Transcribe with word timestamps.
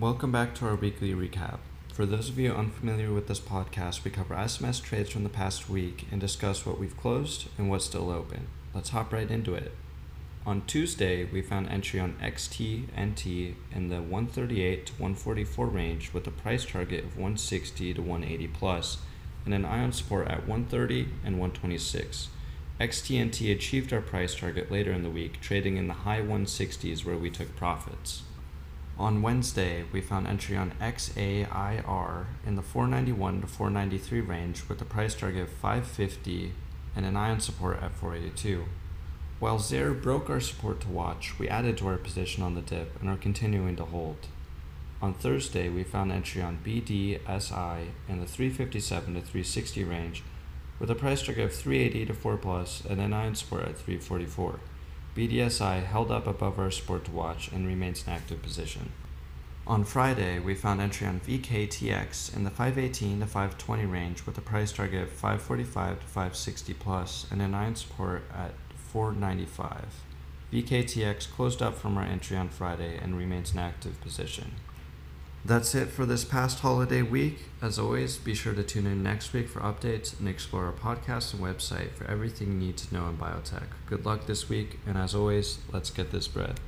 Welcome 0.00 0.32
back 0.32 0.54
to 0.54 0.66
our 0.66 0.76
weekly 0.76 1.12
recap. 1.12 1.58
For 1.92 2.06
those 2.06 2.30
of 2.30 2.38
you 2.38 2.52
unfamiliar 2.52 3.12
with 3.12 3.28
this 3.28 3.38
podcast, 3.38 4.02
we 4.02 4.10
cover 4.10 4.34
SMS 4.34 4.82
trades 4.82 5.10
from 5.10 5.24
the 5.24 5.28
past 5.28 5.68
week 5.68 6.06
and 6.10 6.18
discuss 6.18 6.64
what 6.64 6.80
we've 6.80 6.96
closed 6.96 7.48
and 7.58 7.68
what's 7.68 7.84
still 7.84 8.08
open. 8.08 8.46
Let's 8.72 8.88
hop 8.88 9.12
right 9.12 9.30
into 9.30 9.54
it. 9.54 9.72
On 10.46 10.62
Tuesday, 10.62 11.24
we 11.24 11.42
found 11.42 11.68
entry 11.68 12.00
on 12.00 12.16
XTNT 12.22 13.56
in 13.74 13.90
the 13.90 14.00
138 14.00 14.86
to 14.86 14.92
144 14.94 15.66
range 15.66 16.14
with 16.14 16.26
a 16.26 16.30
price 16.30 16.64
target 16.64 17.04
of 17.04 17.16
160 17.18 17.92
to 17.92 18.00
180 18.00 18.48
plus 18.54 19.02
and 19.44 19.52
an 19.52 19.66
ion 19.66 19.92
support 19.92 20.28
at 20.28 20.48
130 20.48 21.08
and 21.26 21.38
126. 21.38 22.28
XTNT 22.80 23.52
achieved 23.52 23.92
our 23.92 24.00
price 24.00 24.34
target 24.34 24.72
later 24.72 24.92
in 24.92 25.02
the 25.02 25.10
week, 25.10 25.42
trading 25.42 25.76
in 25.76 25.88
the 25.88 25.92
high 25.92 26.22
160s 26.22 27.04
where 27.04 27.18
we 27.18 27.28
took 27.28 27.54
profits. 27.54 28.22
On 29.00 29.22
Wednesday, 29.22 29.84
we 29.92 30.02
found 30.02 30.26
entry 30.26 30.58
on 30.58 30.74
XAIR 30.78 32.26
in 32.46 32.56
the 32.56 32.62
491 32.62 33.40
to 33.40 33.46
493 33.46 34.20
range 34.20 34.68
with 34.68 34.82
a 34.82 34.84
price 34.84 35.14
target 35.14 35.44
of 35.44 35.48
550 35.48 36.52
and 36.94 37.06
an 37.06 37.16
ion 37.16 37.40
support 37.40 37.82
at 37.82 37.92
482. 37.92 38.66
While 39.38 39.58
XAIR 39.58 40.02
broke 40.02 40.28
our 40.28 40.38
support 40.38 40.82
to 40.82 40.90
watch, 40.90 41.38
we 41.38 41.48
added 41.48 41.78
to 41.78 41.86
our 41.86 41.96
position 41.96 42.42
on 42.42 42.54
the 42.54 42.60
dip 42.60 43.00
and 43.00 43.08
are 43.08 43.16
continuing 43.16 43.74
to 43.76 43.86
hold. 43.86 44.26
On 45.00 45.14
Thursday, 45.14 45.70
we 45.70 45.82
found 45.82 46.12
entry 46.12 46.42
on 46.42 46.60
BDSI 46.62 47.86
in 48.06 48.20
the 48.20 48.26
357 48.26 49.14
to 49.14 49.20
360 49.22 49.82
range 49.82 50.22
with 50.78 50.90
a 50.90 50.94
price 50.94 51.22
target 51.22 51.46
of 51.46 51.54
380 51.54 52.04
to 52.04 52.12
4 52.12 52.36
plus 52.36 52.82
and 52.84 53.00
an 53.00 53.14
ion 53.14 53.34
support 53.34 53.62
at 53.62 53.78
344. 53.78 54.60
BDSI 55.20 55.84
held 55.84 56.10
up 56.10 56.26
above 56.26 56.58
our 56.58 56.70
support 56.70 57.04
to 57.04 57.10
watch 57.10 57.52
and 57.52 57.66
remains 57.66 58.06
in 58.06 58.10
active 58.10 58.40
position. 58.40 58.90
On 59.66 59.84
Friday, 59.84 60.38
we 60.38 60.54
found 60.54 60.80
entry 60.80 61.06
on 61.06 61.20
VKTX 61.20 62.34
in 62.34 62.44
the 62.44 62.50
518 62.50 63.20
to 63.20 63.26
520 63.26 63.84
range 63.84 64.24
with 64.24 64.38
a 64.38 64.40
price 64.40 64.72
target 64.72 65.02
of 65.02 65.10
545 65.10 66.00
to 66.00 66.06
560 66.06 66.72
plus 66.72 67.26
and 67.30 67.42
an 67.42 67.54
ion 67.54 67.76
support 67.76 68.24
at 68.34 68.54
495. 68.74 70.04
VKTX 70.54 71.30
closed 71.30 71.60
up 71.60 71.76
from 71.76 71.98
our 71.98 72.04
entry 72.04 72.38
on 72.38 72.48
Friday 72.48 72.96
and 72.96 73.18
remains 73.18 73.52
in 73.52 73.58
active 73.58 74.00
position. 74.00 74.52
That's 75.42 75.74
it 75.74 75.88
for 75.88 76.04
this 76.04 76.22
past 76.22 76.60
holiday 76.60 77.00
week. 77.00 77.38
As 77.62 77.78
always, 77.78 78.18
be 78.18 78.34
sure 78.34 78.52
to 78.52 78.62
tune 78.62 78.86
in 78.86 79.02
next 79.02 79.32
week 79.32 79.48
for 79.48 79.60
updates 79.60 80.18
and 80.18 80.28
explore 80.28 80.66
our 80.66 80.72
podcast 80.72 81.32
and 81.32 81.42
website 81.42 81.92
for 81.92 82.04
everything 82.04 82.48
you 82.48 82.66
need 82.66 82.76
to 82.76 82.94
know 82.94 83.08
in 83.08 83.16
biotech. 83.16 83.68
Good 83.86 84.04
luck 84.04 84.26
this 84.26 84.50
week, 84.50 84.78
and 84.86 84.98
as 84.98 85.14
always, 85.14 85.58
let's 85.72 85.90
get 85.90 86.12
this 86.12 86.28
bread. 86.28 86.60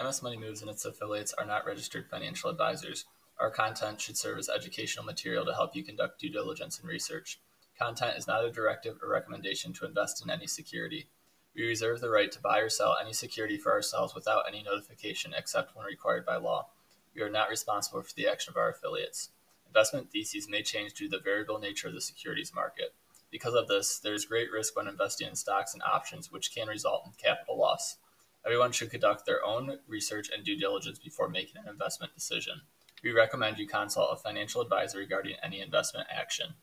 MS 0.00 0.22
Money 0.22 0.36
Moves 0.36 0.60
and 0.60 0.70
its 0.70 0.84
affiliates 0.84 1.32
are 1.32 1.44
not 1.44 1.66
registered 1.66 2.08
financial 2.08 2.50
advisors. 2.50 3.04
Our 3.40 3.50
content 3.50 4.00
should 4.00 4.16
serve 4.16 4.38
as 4.38 4.48
educational 4.48 5.04
material 5.04 5.44
to 5.44 5.52
help 5.52 5.74
you 5.74 5.82
conduct 5.82 6.20
due 6.20 6.30
diligence 6.30 6.78
and 6.78 6.88
research. 6.88 7.40
Content 7.76 8.16
is 8.16 8.28
not 8.28 8.44
a 8.44 8.52
directive 8.52 8.96
or 9.02 9.10
recommendation 9.10 9.72
to 9.72 9.86
invest 9.86 10.22
in 10.24 10.30
any 10.30 10.46
security. 10.46 11.08
We 11.56 11.66
reserve 11.66 12.00
the 12.00 12.10
right 12.10 12.30
to 12.30 12.40
buy 12.40 12.60
or 12.60 12.68
sell 12.68 12.96
any 13.00 13.12
security 13.12 13.58
for 13.58 13.72
ourselves 13.72 14.14
without 14.14 14.44
any 14.46 14.62
notification 14.62 15.34
except 15.36 15.74
when 15.74 15.84
required 15.84 16.24
by 16.24 16.36
law. 16.36 16.68
We 17.14 17.22
are 17.22 17.30
not 17.30 17.48
responsible 17.48 18.02
for 18.02 18.12
the 18.14 18.26
action 18.26 18.52
of 18.52 18.56
our 18.56 18.70
affiliates. 18.70 19.30
Investment 19.66 20.10
theses 20.10 20.48
may 20.48 20.62
change 20.62 20.94
due 20.94 21.08
to 21.08 21.16
the 21.16 21.22
variable 21.22 21.58
nature 21.58 21.88
of 21.88 21.94
the 21.94 22.00
securities 22.00 22.52
market. 22.54 22.94
Because 23.30 23.54
of 23.54 23.68
this, 23.68 23.98
there 23.98 24.14
is 24.14 24.24
great 24.24 24.50
risk 24.52 24.76
when 24.76 24.88
investing 24.88 25.28
in 25.28 25.34
stocks 25.34 25.74
and 25.74 25.82
options, 25.82 26.30
which 26.30 26.54
can 26.54 26.68
result 26.68 27.06
in 27.06 27.12
capital 27.12 27.58
loss. 27.58 27.96
Everyone 28.44 28.72
should 28.72 28.90
conduct 28.90 29.26
their 29.26 29.44
own 29.44 29.78
research 29.88 30.28
and 30.34 30.44
due 30.44 30.56
diligence 30.56 30.98
before 30.98 31.28
making 31.28 31.62
an 31.62 31.68
investment 31.68 32.14
decision. 32.14 32.60
We 33.02 33.12
recommend 33.12 33.58
you 33.58 33.66
consult 33.66 34.10
a 34.12 34.16
financial 34.16 34.60
advisor 34.60 34.98
regarding 34.98 35.36
any 35.42 35.60
investment 35.60 36.06
action. 36.10 36.54